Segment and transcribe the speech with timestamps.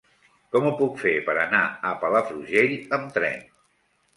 [0.55, 3.45] Com ho puc fer per anar a Palafrugell amb tren?